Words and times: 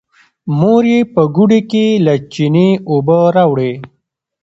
مور 0.59 0.83
يې 0.93 0.99
په 1.13 1.21
ګوډي 1.35 1.61
کې 1.71 1.85
له 2.05 2.13
چينې 2.33 2.67
اوبه 2.91 3.19
راوړې. 3.35 3.73